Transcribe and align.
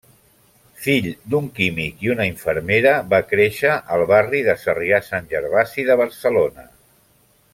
Fill 0.85 1.09
d'un 1.33 1.49
químic 1.59 1.99
i 2.05 2.09
una 2.13 2.25
infermera, 2.29 2.95
va 3.13 3.19
créixer 3.33 3.75
al 3.97 4.07
barri 4.15 4.43
de 4.51 4.57
Sarrià-Sant 4.65 5.31
Gervasi 5.35 5.89
de 5.93 6.01
Barcelona. 6.05 6.69